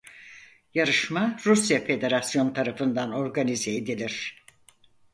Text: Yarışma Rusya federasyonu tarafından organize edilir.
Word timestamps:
Yarışma 0.73 1.37
Rusya 1.45 1.83
federasyonu 1.85 2.53
tarafından 2.53 3.11
organize 3.11 3.71
edilir. 3.75 4.43